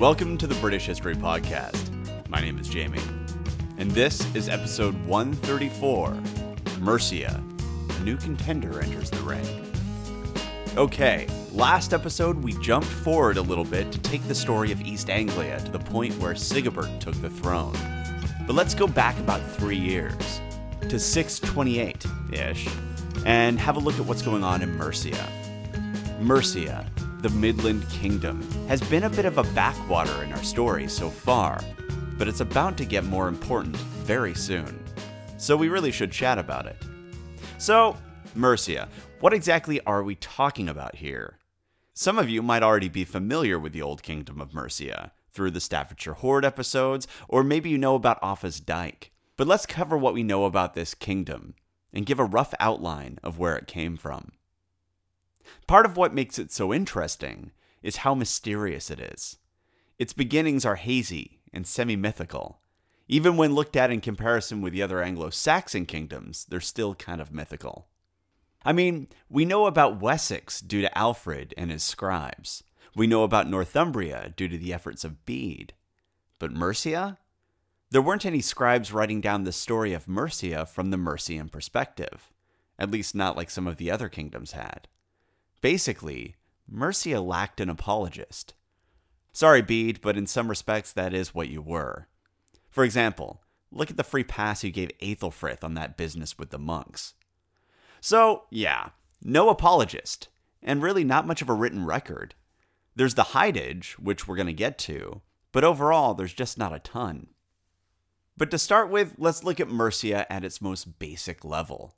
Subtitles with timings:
[0.00, 1.88] Welcome to the British History Podcast.
[2.28, 2.98] My name is Jamie,
[3.78, 6.20] and this is episode 134
[6.80, 7.40] Mercia.
[7.90, 9.72] A new contender enters the ring.
[10.76, 15.10] Okay, last episode we jumped forward a little bit to take the story of East
[15.10, 17.76] Anglia to the point where Sigebehrt took the throne.
[18.48, 20.40] But let's go back about three years,
[20.88, 22.68] to 628 ish,
[23.24, 25.28] and have a look at what's going on in Mercia.
[26.20, 26.84] Mercia,
[27.24, 31.58] the Midland Kingdom, has been a bit of a backwater in our story so far,
[32.18, 33.74] but it's about to get more important
[34.04, 34.78] very soon.
[35.38, 36.76] So we really should chat about it.
[37.56, 37.96] So,
[38.34, 41.38] Mercia, what exactly are we talking about here?
[41.94, 45.60] Some of you might already be familiar with the Old Kingdom of Mercia through the
[45.60, 49.12] Staffordshire Hoard episodes, or maybe you know about Offa's Dyke.
[49.38, 51.54] But let's cover what we know about this kingdom
[51.90, 54.32] and give a rough outline of where it came from.
[55.66, 59.36] Part of what makes it so interesting is how mysterious it is.
[59.98, 62.60] Its beginnings are hazy and semi mythical.
[63.06, 67.20] Even when looked at in comparison with the other Anglo Saxon kingdoms, they're still kind
[67.20, 67.88] of mythical.
[68.64, 72.64] I mean, we know about Wessex due to Alfred and his scribes.
[72.96, 75.74] We know about Northumbria due to the efforts of Bede.
[76.38, 77.18] But Mercia?
[77.90, 82.32] There weren't any scribes writing down the story of Mercia from the Mercian perspective,
[82.78, 84.88] at least not like some of the other kingdoms had.
[85.64, 86.34] Basically,
[86.68, 88.52] Mercia lacked an apologist.
[89.32, 92.06] Sorry, Bede, but in some respects, that is what you were.
[92.68, 93.40] For example,
[93.70, 97.14] look at the free pass you gave Aethelfrith on that business with the monks.
[98.02, 98.90] So, yeah,
[99.22, 100.28] no apologist,
[100.62, 102.34] and really not much of a written record.
[102.94, 106.78] There's the Hidage, which we're going to get to, but overall, there's just not a
[106.78, 107.28] ton.
[108.36, 111.96] But to start with, let's look at Mercia at its most basic level.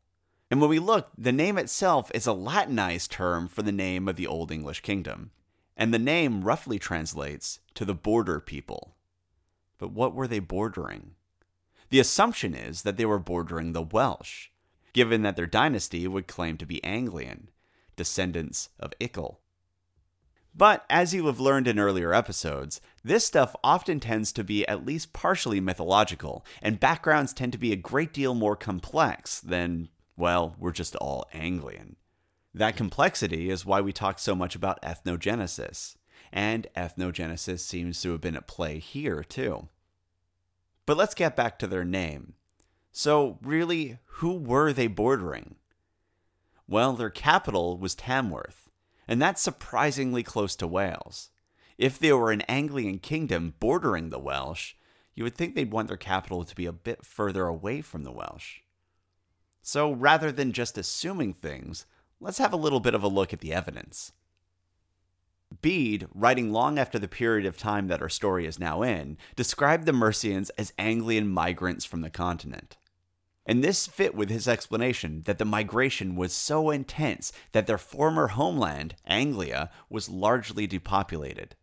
[0.50, 4.16] And when we look, the name itself is a Latinized term for the name of
[4.16, 5.32] the Old English Kingdom,
[5.76, 8.96] and the name roughly translates to the border people.
[9.78, 11.12] But what were they bordering?
[11.90, 14.48] The assumption is that they were bordering the Welsh,
[14.92, 17.50] given that their dynasty would claim to be Anglian,
[17.96, 19.36] descendants of Icel.
[20.54, 24.86] But as you have learned in earlier episodes, this stuff often tends to be at
[24.86, 30.56] least partially mythological, and backgrounds tend to be a great deal more complex than, well,
[30.58, 31.96] we're just all Anglian.
[32.54, 35.96] That complexity is why we talk so much about ethnogenesis,
[36.32, 39.68] and ethnogenesis seems to have been at play here too.
[40.86, 42.34] But let's get back to their name.
[42.92, 45.56] So, really, who were they bordering?
[46.66, 48.70] Well, their capital was Tamworth,
[49.06, 51.30] and that's surprisingly close to Wales.
[51.76, 54.74] If they were an Anglian kingdom bordering the Welsh,
[55.14, 58.12] you would think they'd want their capital to be a bit further away from the
[58.12, 58.60] Welsh.
[59.66, 61.86] So rather than just assuming things,
[62.20, 64.12] let's have a little bit of a look at the evidence.
[65.60, 69.84] Bede, writing long after the period of time that our story is now in, described
[69.84, 72.76] the Mercians as Anglian migrants from the continent.
[73.44, 78.28] And this fit with his explanation that the migration was so intense that their former
[78.28, 81.56] homeland, Anglia, was largely depopulated.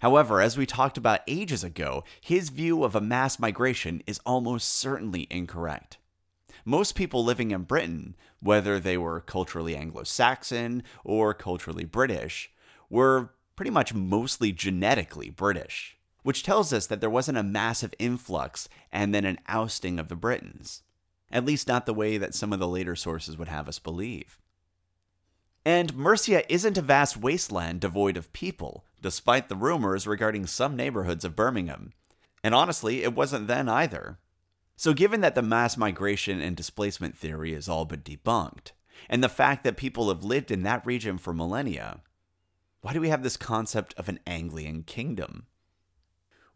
[0.00, 4.68] However, as we talked about ages ago, his view of a mass migration is almost
[4.68, 5.98] certainly incorrect.
[6.68, 12.50] Most people living in Britain, whether they were culturally Anglo Saxon or culturally British,
[12.90, 18.68] were pretty much mostly genetically British, which tells us that there wasn't a massive influx
[18.92, 20.82] and then an ousting of the Britons.
[21.32, 24.38] At least, not the way that some of the later sources would have us believe.
[25.64, 31.24] And Mercia isn't a vast wasteland devoid of people, despite the rumors regarding some neighborhoods
[31.24, 31.94] of Birmingham.
[32.44, 34.18] And honestly, it wasn't then either.
[34.78, 38.70] So, given that the mass migration and displacement theory is all but debunked,
[39.08, 42.00] and the fact that people have lived in that region for millennia,
[42.80, 45.46] why do we have this concept of an Anglian kingdom?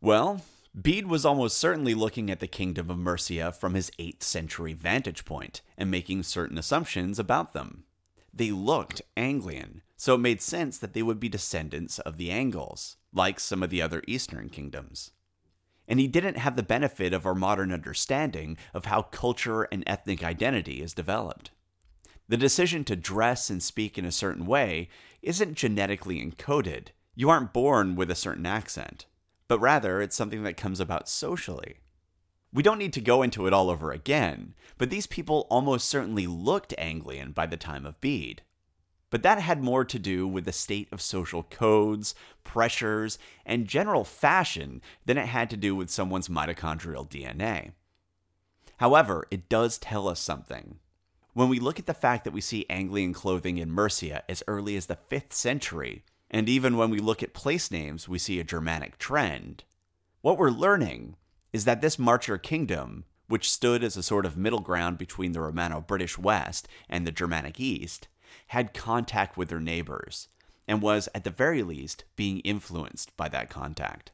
[0.00, 0.42] Well,
[0.80, 5.24] Bede was almost certainly looking at the kingdom of Mercia from his 8th century vantage
[5.24, 7.82] point and making certain assumptions about them.
[8.32, 12.98] They looked Anglian, so it made sense that they would be descendants of the Angles,
[13.12, 15.10] like some of the other eastern kingdoms.
[15.92, 20.24] And he didn't have the benefit of our modern understanding of how culture and ethnic
[20.24, 21.52] identity is developed.
[22.28, 24.88] The decision to dress and speak in a certain way
[25.20, 26.88] isn't genetically encoded.
[27.14, 29.06] You aren't born with a certain accent
[29.52, 31.76] but rather it's something that comes about socially.
[32.54, 36.26] We don't need to go into it all over again, but these people almost certainly
[36.26, 38.40] looked Anglian by the time of Bede.
[39.12, 42.14] But that had more to do with the state of social codes,
[42.44, 47.72] pressures, and general fashion than it had to do with someone's mitochondrial DNA.
[48.78, 50.78] However, it does tell us something.
[51.34, 54.76] When we look at the fact that we see Anglian clothing in Mercia as early
[54.76, 58.44] as the 5th century, And even when we look at place names, we see a
[58.44, 59.64] Germanic trend.
[60.22, 61.16] What we're learning
[61.52, 65.42] is that this Marcher kingdom, which stood as a sort of middle ground between the
[65.42, 68.08] Romano British West and the Germanic East,
[68.48, 70.28] had contact with their neighbors,
[70.68, 74.12] and was, at the very least, being influenced by that contact.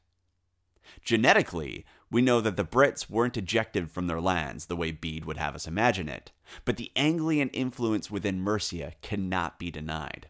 [1.02, 5.36] Genetically, we know that the Brits weren't ejected from their lands the way Bede would
[5.36, 6.32] have us imagine it,
[6.64, 10.28] but the Anglian influence within Mercia cannot be denied.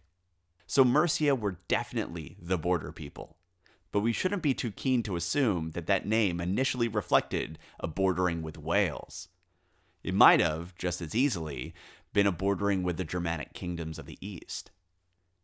[0.67, 3.37] So Mercia were definitely the border people.
[3.91, 8.43] But we shouldn't be too keen to assume that that name initially reflected a bordering
[8.43, 9.29] with Wales.
[10.02, 11.75] It might have, just as easily,
[12.12, 14.70] been a bordering with the Germanic kingdoms of the East.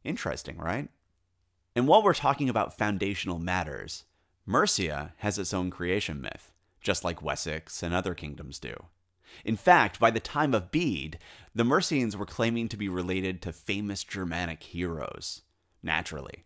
[0.03, 0.89] Interesting, right?
[1.75, 4.05] And while we're talking about foundational matters,
[4.47, 8.75] Mercia has its own creation myth, just like Wessex and other kingdoms do.
[9.45, 11.19] In fact, by the time of Bede,
[11.55, 15.43] the Mercians were claiming to be related to famous Germanic heroes.
[15.83, 16.45] Naturally.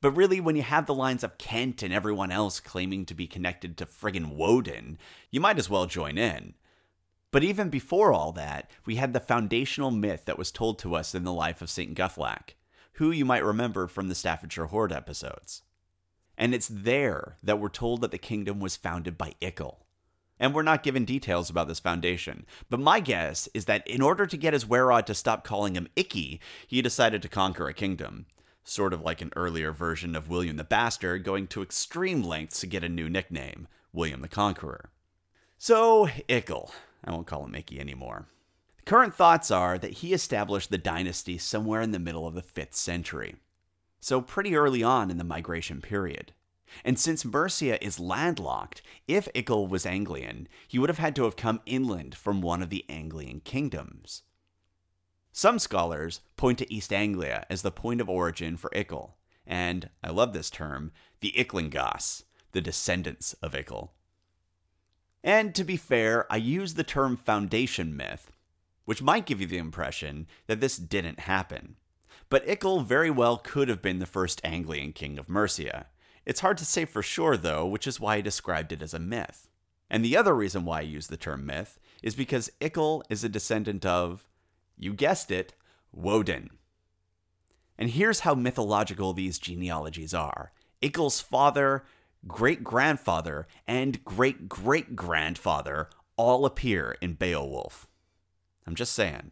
[0.00, 3.26] But really, when you have the lines of Kent and everyone else claiming to be
[3.26, 4.98] connected to friggin' Woden,
[5.30, 6.54] you might as well join in.
[7.32, 11.14] But even before all that, we had the foundational myth that was told to us
[11.14, 11.94] in the life of St.
[11.94, 12.54] Guthlac,
[12.94, 15.62] who you might remember from the Staffordshire Hoard episodes.
[16.38, 19.76] And it's there that we're told that the kingdom was founded by Icel.
[20.38, 24.26] And we're not given details about this foundation, but my guess is that in order
[24.26, 28.26] to get his Werod to stop calling him Icky, he decided to conquer a kingdom.
[28.62, 32.66] Sort of like an earlier version of William the Bastard going to extreme lengths to
[32.66, 34.90] get a new nickname, William the Conqueror.
[35.56, 36.70] So, Icel.
[37.06, 38.26] I won't call him Mickey anymore.
[38.78, 42.42] The current thoughts are that he established the dynasty somewhere in the middle of the
[42.42, 43.36] 5th century
[44.06, 46.32] so pretty early on in the migration period.
[46.84, 51.34] And since Mercia is landlocked, if Icel was Anglian, he would have had to have
[51.34, 54.22] come inland from one of the Anglian kingdoms.
[55.32, 59.14] Some scholars point to East Anglia as the point of origin for Icel,
[59.44, 62.22] and, I love this term, the Iclingas,
[62.52, 63.90] the descendants of Icel.
[65.26, 68.30] And to be fair, I use the term foundation myth,
[68.84, 71.74] which might give you the impression that this didn't happen.
[72.28, 75.86] But Icel very well could have been the first Anglian king of Mercia.
[76.24, 79.00] It's hard to say for sure, though, which is why I described it as a
[79.00, 79.48] myth.
[79.90, 83.28] And the other reason why I use the term myth is because Icel is a
[83.28, 84.28] descendant of,
[84.78, 85.54] you guessed it,
[85.90, 86.50] Woden.
[87.76, 91.84] And here's how mythological these genealogies are Icel's father,
[92.26, 97.86] great grandfather, and great great grandfather all appear in Beowulf.
[98.66, 99.30] I'm just saying.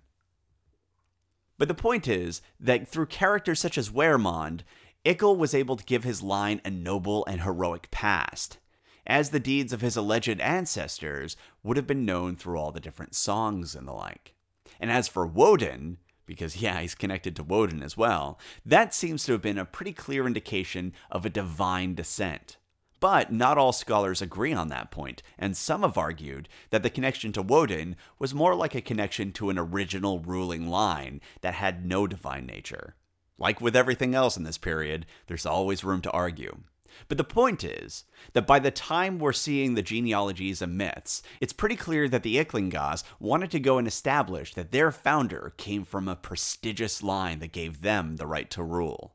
[1.58, 4.64] But the point is that through characters such as Wermund,
[5.04, 8.58] Icel was able to give his line a noble and heroic past,
[9.06, 13.14] as the deeds of his alleged ancestors would have been known through all the different
[13.14, 14.34] songs and the like.
[14.80, 19.32] And as for Woden, because yeah, he's connected to Woden as well, that seems to
[19.32, 22.56] have been a pretty clear indication of a divine descent.
[23.04, 27.32] But not all scholars agree on that point, and some have argued that the connection
[27.32, 32.06] to Woden was more like a connection to an original ruling line that had no
[32.06, 32.96] divine nature.
[33.36, 36.60] Like with everything else in this period, there's always room to argue.
[37.08, 41.52] But the point is that by the time we're seeing the genealogies and myths, it's
[41.52, 46.08] pretty clear that the Iclingas wanted to go and establish that their founder came from
[46.08, 49.14] a prestigious line that gave them the right to rule.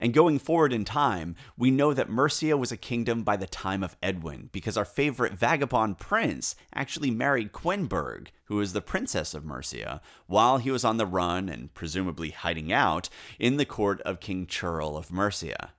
[0.00, 3.82] And going forward in time, we know that Mercia was a kingdom by the time
[3.82, 9.44] of Edwin, because our favorite vagabond prince actually married Cwenburg, who was the princess of
[9.44, 13.08] Mercia, while he was on the run and presumably hiding out
[13.40, 15.72] in the court of King Churl of Mercia.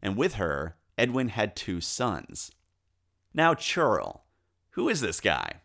[0.00, 2.52] And with her, Edwin had two sons.
[3.34, 4.24] Now, Churl,
[4.70, 5.60] who is this guy?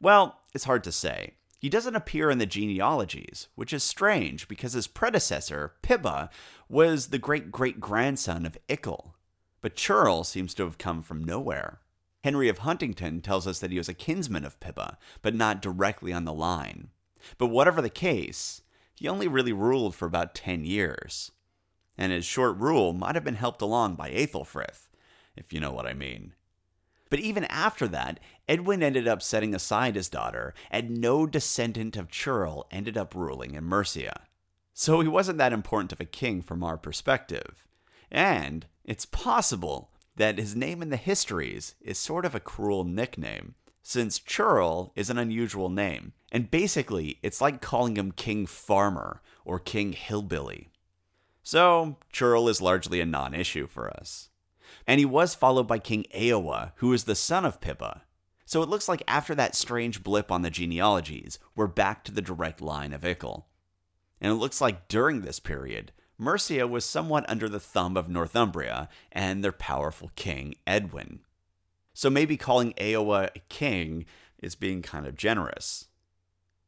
[0.00, 1.34] Well, it's hard to say.
[1.64, 6.28] He doesn't appear in the genealogies, which is strange because his predecessor, Pibba,
[6.68, 9.14] was the great great grandson of Icel.
[9.62, 11.80] But Churl seems to have come from nowhere.
[12.22, 16.12] Henry of Huntingdon tells us that he was a kinsman of Pibba, but not directly
[16.12, 16.90] on the line.
[17.38, 18.60] But whatever the case,
[18.94, 21.32] he only really ruled for about 10 years.
[21.96, 24.88] And his short rule might have been helped along by Aethelfrith,
[25.34, 26.34] if you know what I mean.
[27.08, 32.10] But even after that, Edwin ended up setting aside his daughter, and no descendant of
[32.10, 34.22] Churl ended up ruling in Mercia.
[34.72, 37.64] So he wasn't that important of a king from our perspective.
[38.10, 43.54] And it's possible that his name in the histories is sort of a cruel nickname,
[43.82, 49.58] since Churl is an unusual name, and basically it's like calling him King Farmer or
[49.58, 50.68] King Hillbilly.
[51.42, 54.30] So, Churl is largely a non issue for us
[54.86, 58.02] and he was followed by King Eowa, who is the son of Pibba.
[58.46, 62.22] So it looks like after that strange blip on the genealogies, we're back to the
[62.22, 63.44] direct line of Icel.
[64.20, 68.88] And it looks like during this period, Mercia was somewhat under the thumb of Northumbria
[69.10, 71.20] and their powerful king, Edwin.
[71.92, 74.04] So maybe calling Eowa a king
[74.38, 75.88] is being kind of generous.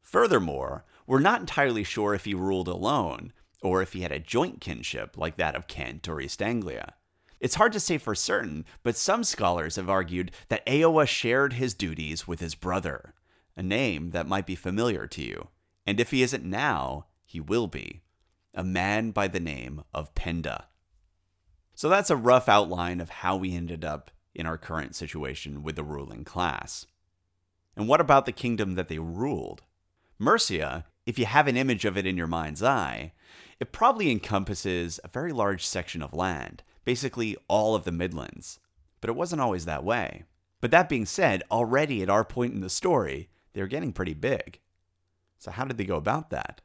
[0.02, 4.61] Furthermore, we're not entirely sure if he ruled alone, or if he had a joint
[4.61, 6.95] kinship like that of Kent or East Anglia.
[7.40, 11.75] It's hard to say for certain, but some scholars have argued that Eowa shared his
[11.75, 13.14] duties with his brother,
[13.57, 15.49] a name that might be familiar to you.
[15.87, 18.02] And if he isn't now, he will be.
[18.55, 20.66] A man by the name of Penda.
[21.75, 25.76] So that's a rough outline of how we ended up in our current situation with
[25.76, 26.87] the ruling class.
[27.76, 29.62] And what about the kingdom that they ruled?
[30.19, 33.12] Mercia, if you have an image of it in your mind's eye,
[33.61, 38.59] it probably encompasses a very large section of land, basically all of the Midlands.
[39.02, 40.25] But it wasn't always that way.
[40.62, 44.14] But that being said, already at our point in the story, they were getting pretty
[44.14, 44.61] big.
[45.38, 46.62] So, how did they go about that?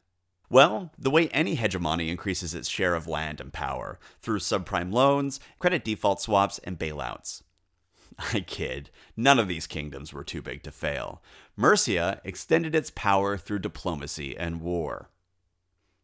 [0.49, 5.39] Well, the way any hegemony increases its share of land and power through subprime loans,
[5.59, 7.43] credit default swaps, and bailouts.
[8.33, 11.21] I kid, none of these kingdoms were too big to fail.
[11.55, 15.10] Mercia extended its power through diplomacy and war.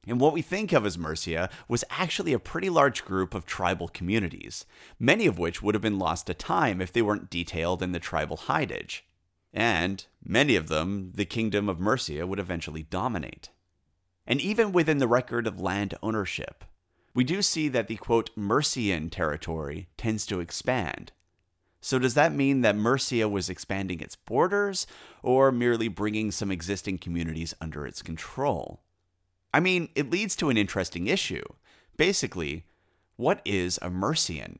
[0.07, 3.89] And what we think of as Mercia was actually a pretty large group of tribal
[3.89, 4.65] communities,
[4.97, 7.99] many of which would have been lost to time if they weren't detailed in the
[7.99, 9.01] tribal hidage.
[9.53, 13.49] And many of them, the kingdom of Mercia would eventually dominate.
[14.25, 16.63] And even within the record of land ownership,
[17.13, 21.11] we do see that the quote Mercian territory tends to expand.
[21.81, 24.87] So, does that mean that Mercia was expanding its borders,
[25.23, 28.81] or merely bringing some existing communities under its control?
[29.53, 31.43] I mean, it leads to an interesting issue.
[31.95, 32.65] Basically,
[33.15, 34.59] what is a Mercian?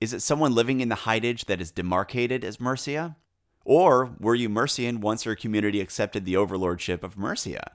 [0.00, 3.16] Is it someone living in the hidage that is demarcated as Mercia?
[3.64, 7.72] Or were you Mercian once your community accepted the overlordship of Mercia?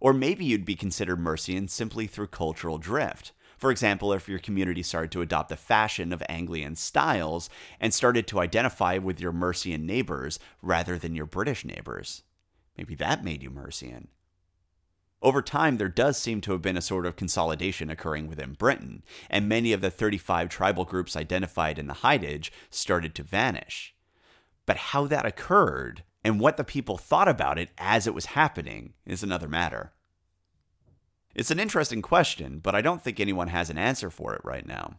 [0.00, 3.32] Or maybe you'd be considered Mercian simply through cultural drift.
[3.56, 7.48] For example, if your community started to adopt the fashion of Anglian styles
[7.80, 12.24] and started to identify with your Mercian neighbors rather than your British neighbors.
[12.76, 14.08] Maybe that made you Mercian.
[15.24, 19.02] Over time, there does seem to have been a sort of consolidation occurring within Britain,
[19.30, 23.94] and many of the 35 tribal groups identified in the Hidage started to vanish.
[24.66, 28.92] But how that occurred and what the people thought about it as it was happening
[29.06, 29.92] is another matter.
[31.34, 34.66] It's an interesting question, but I don't think anyone has an answer for it right
[34.66, 34.98] now.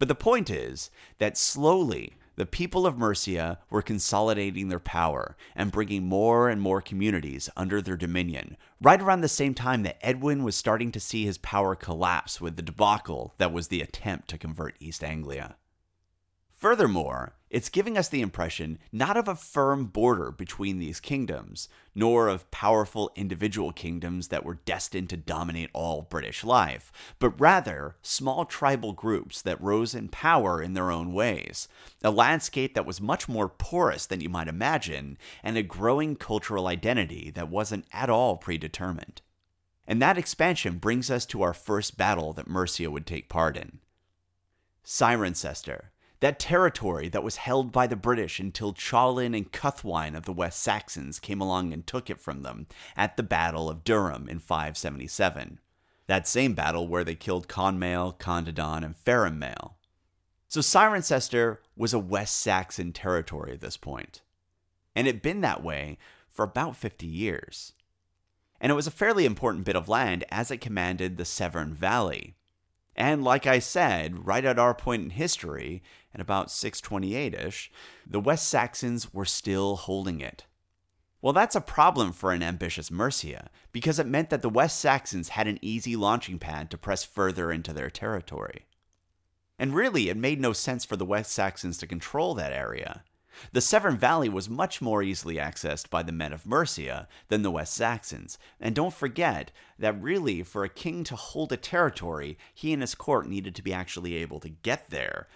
[0.00, 5.72] But the point is that slowly, the people of Mercia were consolidating their power and
[5.72, 10.44] bringing more and more communities under their dominion, right around the same time that Edwin
[10.44, 14.38] was starting to see his power collapse with the debacle that was the attempt to
[14.38, 15.56] convert East Anglia.
[16.56, 22.28] Furthermore, it's giving us the impression not of a firm border between these kingdoms, nor
[22.28, 28.46] of powerful individual kingdoms that were destined to dominate all British life, but rather small
[28.46, 31.68] tribal groups that rose in power in their own ways,
[32.02, 36.66] a landscape that was much more porous than you might imagine, and a growing cultural
[36.66, 39.20] identity that wasn't at all predetermined.
[39.86, 43.80] And that expansion brings us to our first battle that Mercia would take part in.
[44.84, 45.88] Cirencester,
[46.20, 50.60] that territory that was held by the British until Ceawlin and Cuthwine of the West
[50.62, 55.60] Saxons came along and took it from them at the Battle of Dyrham in 577.
[56.06, 59.74] That same battle where they killed Conmail, Condidan, and Farinmail.
[60.48, 64.22] So Cirencester was a West Saxon territory at this point,
[64.94, 65.98] and it had been that way
[66.30, 67.72] for about 50 years.
[68.60, 72.35] And it was a fairly important bit of land as it commanded the Severn Valley,
[72.96, 75.82] and like I said, right at our point in history,
[76.14, 77.70] at about 628 ish,
[78.06, 80.46] the West Saxons were still holding it.
[81.20, 85.30] Well, that's a problem for an ambitious Mercia, because it meant that the West Saxons
[85.30, 88.66] had an easy launching pad to press further into their territory.
[89.58, 93.02] And really, it made no sense for the West Saxons to control that area.
[93.52, 97.50] The Severn Valley was much more easily accessed by the men of Mercia than the
[97.50, 102.72] West Saxons, and don't forget that really, for a king to hold a territory, he
[102.72, 105.28] and his court needed to be actually able to get there.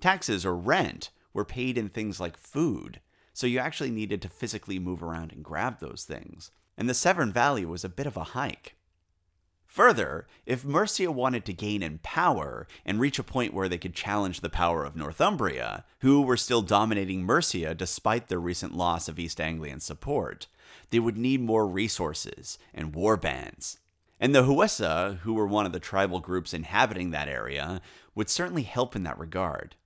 [0.00, 3.00] Taxes or rent were paid in things like food,
[3.32, 6.50] so you actually needed to physically move around and grab those things.
[6.78, 8.75] And the Severn Valley was a bit of a hike.
[9.68, 13.94] Further, if Mercia wanted to gain in power and reach a point where they could
[13.94, 19.18] challenge the power of Northumbria, who were still dominating Mercia despite their recent loss of
[19.18, 20.46] East Anglian support,
[20.90, 23.78] they would need more resources and war bands.
[24.18, 27.82] And the Hwicce, who were one of the tribal groups inhabiting that area,
[28.14, 29.76] would certainly help in that regard.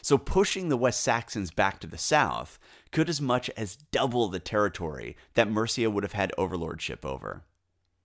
[0.00, 2.58] So pushing the West Saxons back to the south
[2.90, 7.42] could as much as double the territory that Mercia would have had overlordship over.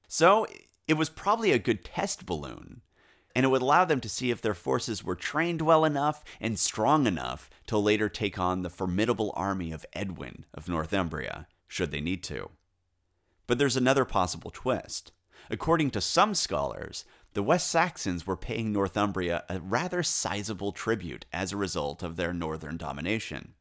[0.08, 0.48] So
[0.90, 2.82] it was probably a good test balloon,
[3.36, 6.58] and it would allow them to see if their forces were trained well enough and
[6.58, 12.02] strong enough to later take on the formidable army of Edwin of Northumbria, should they
[12.02, 12.50] need to.
[13.46, 15.12] But there's another possible twist.
[15.52, 17.06] According to some scholars,
[17.36, 22.34] the West Saxons were paying Northumbria a rather sizable tribute as a result of their
[22.34, 23.54] northern domination.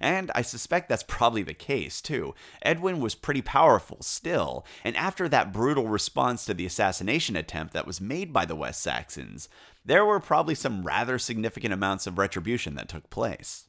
[0.00, 2.34] And I suspect that's probably the case, too.
[2.62, 7.86] Edwin was pretty powerful still, and after that brutal response to the assassination attempt that
[7.86, 9.48] was made by the West Saxons,
[9.84, 13.68] there were probably some rather significant amounts of retribution that took place.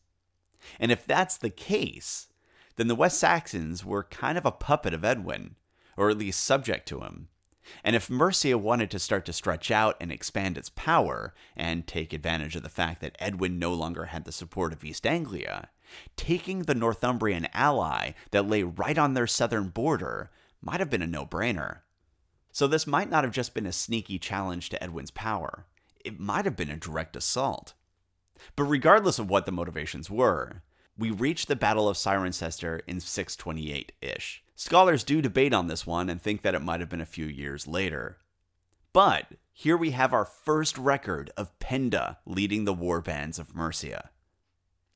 [0.80, 2.28] And if that's the case,
[2.76, 5.56] then the West Saxons were kind of a puppet of Edwin,
[5.96, 7.28] or at least subject to him.
[7.84, 12.14] And if Mercia wanted to start to stretch out and expand its power, and take
[12.14, 15.70] advantage of the fact that Edwin no longer had the support of East Anglia,
[16.16, 21.08] taking the Northumbrian ally that lay right on their southern border might have been a
[21.08, 21.80] no brainer.
[22.52, 25.66] So this might not have just been a sneaky challenge to Edwin's power,
[26.04, 27.74] it might have been a direct assault.
[28.56, 30.62] But regardless of what the motivations were,
[30.98, 34.44] we reach the Battle of Cirencester in 628 ish.
[34.56, 37.26] Scholars do debate on this one and think that it might have been a few
[37.26, 38.18] years later.
[38.94, 44.10] But here we have our first record of Penda leading the war bands of Mercia.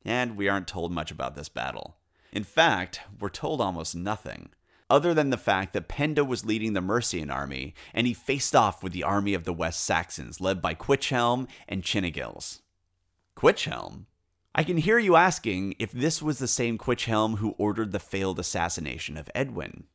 [0.06, 1.98] And we aren't told much about this battle.
[2.32, 4.50] In fact, we're told almost nothing,
[4.90, 8.82] other than the fact that Penda was leading the Mercian army and he faced off
[8.84, 12.62] with the army of the West Saxons led by Cwichelm and Cynegils.
[13.36, 14.06] Cwichelm?
[14.56, 18.40] I can hear you asking if this was the same Cwichelm who ordered the failed
[18.40, 19.86] assassination of Edwin.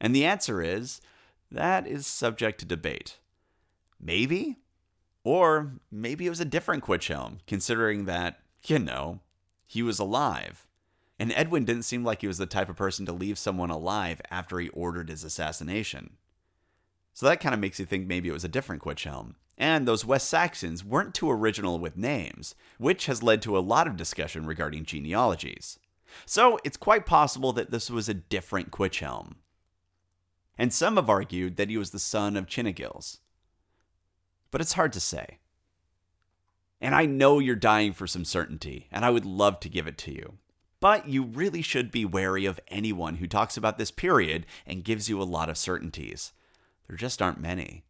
[0.00, 1.00] And the answer is
[1.50, 3.18] that is subject to debate.
[4.00, 4.58] Maybe?
[5.24, 9.20] Or maybe it was a different Cwichelm, considering that, you know,
[9.66, 10.66] he was alive.
[11.18, 14.20] And Edwin didn't seem like he was the type of person to leave someone alive
[14.30, 16.16] after he ordered his assassination.
[17.14, 19.34] So that kind of makes you think maybe it was a different Cwichelm.
[19.58, 23.86] And those West Saxons weren't too original with names, which has led to a lot
[23.86, 25.78] of discussion regarding genealogies.
[26.26, 29.36] So it's quite possible that this was a different Cwichelm.
[30.58, 33.20] And some have argued that he was the son of Cynegils.
[34.50, 35.38] But it's hard to say.
[36.82, 39.96] And I know you're dying for some certainty, and I would love to give it
[39.98, 40.34] to you.
[40.80, 45.08] But you really should be wary of anyone who talks about this period and gives
[45.08, 46.32] you a lot of certainties.
[46.88, 47.84] There just aren't many.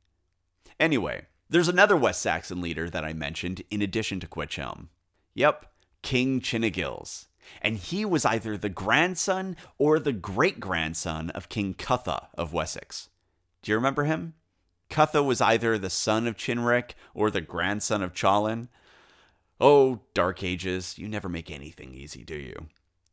[0.79, 4.89] Anyway, there's another West Saxon leader that I mentioned in addition to Cwichelm.
[5.33, 7.29] Yep, King Cynegils.
[7.63, 13.09] And he was either the grandson or the great grandson of King Cutha of Wessex.
[13.63, 14.35] Do you remember him?
[14.91, 18.69] Cutha was either the son of Cynric or the grandson of Ceawlin.
[19.65, 22.67] Oh, Dark Ages, you never make anything easy, do you?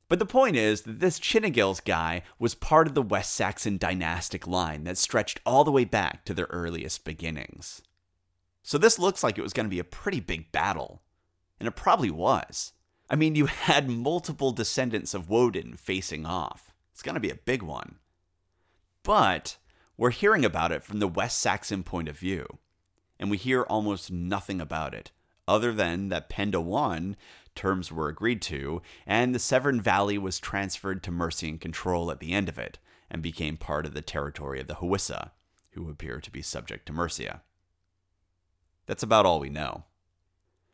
[0.07, 4.47] But the point is that this Cynegils guy was part of the West Saxon dynastic
[4.47, 7.83] line that stretched all the way back to their earliest beginnings.
[8.63, 11.03] So this looks like it was going to be a pretty big battle.
[11.59, 12.73] And it probably was.
[13.11, 16.73] I mean, you had multiple descendants of Woden facing off.
[16.91, 17.99] It's going to be a big one.
[19.03, 19.57] But
[19.97, 22.57] we're hearing about it from the West Saxon point of view.
[23.19, 25.11] And we hear almost nothing about it,
[25.49, 27.17] other than that Penda won,
[27.55, 32.31] terms were agreed to, and the Severn Valley was transferred to Mercian control at the
[32.31, 32.77] end of it,
[33.09, 35.31] and became part of the territory of the Hwicce,
[35.71, 37.41] who appear to be subject to Mercia.
[38.85, 39.83] That's about all we know.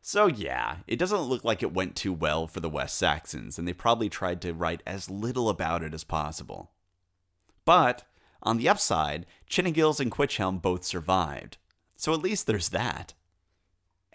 [0.01, 3.67] So, yeah, it doesn't look like it went too well for the West Saxons, and
[3.67, 6.71] they probably tried to write as little about it as possible.
[7.65, 8.03] But,
[8.43, 11.57] on the upside, Cynegils and Cwichelm both survived,
[11.95, 13.15] so at least there's that.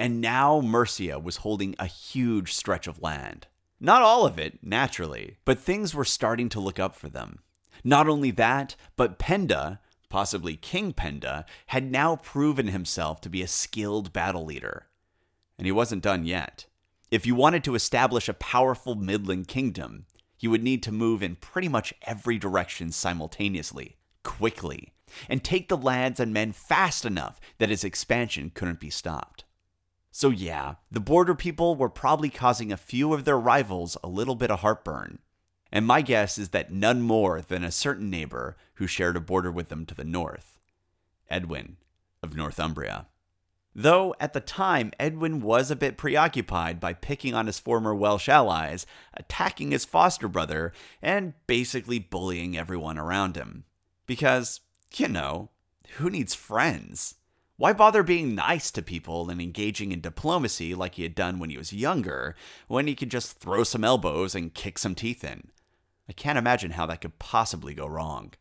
[0.01, 3.49] And now Mercia was holding a huge stretch of land.
[3.79, 7.41] Not all of it, naturally, but things were starting to look up for them.
[7.85, 13.47] Not only that, but Penda, possibly King Penda, had now proven himself to be a
[13.47, 14.87] skilled battle leader.
[15.59, 16.65] And he wasn't done yet.
[17.11, 20.07] If you wanted to establish a powerful Midland kingdom,
[20.39, 24.95] you would need to move in pretty much every direction simultaneously, quickly,
[25.29, 29.45] and take the lads and men fast enough that his expansion couldn't be stopped.
[30.13, 34.35] So, yeah, the border people were probably causing a few of their rivals a little
[34.35, 35.21] bit of heartburn.
[35.73, 39.53] And my guess is that none more than a certain neighbor who shared a border
[39.53, 40.59] with them to the north
[41.29, 41.77] Edwin
[42.23, 43.07] of Northumbria.
[43.73, 48.29] Though at the time, Edwin was a bit preoccupied by picking on his former Welsh
[48.29, 53.65] allies, attacking his foster brother, and basically bullying everyone around him.
[54.07, 54.61] Because,
[54.97, 55.51] you know,
[55.99, 57.15] who needs friends?
[57.61, 61.51] Why bother being nice to people and engaging in diplomacy like he had done when
[61.51, 62.35] he was younger,
[62.69, 65.49] when he could just throw some elbows and kick some teeth in?
[66.09, 68.33] I can't imagine how that could possibly go wrong.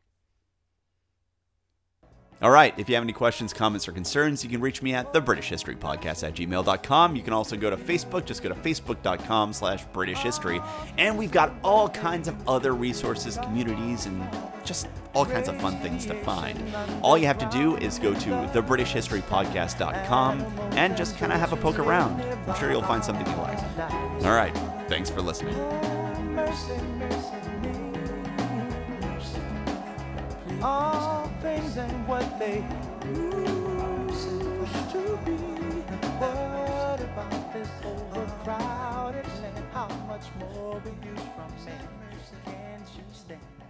[2.41, 5.12] All right, if you have any questions, comments, or concerns, you can reach me at
[5.12, 7.17] the British History Podcast at gmail.com.
[7.17, 10.62] You can also go to Facebook, just go to facebook.com slash British History.
[10.97, 14.25] And we've got all kinds of other resources, communities, and
[14.63, 16.58] just all kinds of fun things to find.
[17.02, 20.41] All you have to do is go to thebritishhistorypodcast.com
[20.78, 22.21] and just kind of have a poke around.
[22.47, 23.60] I'm sure you'll find something you like.
[24.23, 25.99] All right, thanks for listening.
[31.80, 32.63] and what they
[33.06, 35.38] use and wish to be.
[36.20, 39.65] What about this overcrowded land?
[39.74, 41.88] How much more we use from man?
[42.46, 43.68] Can't you stand?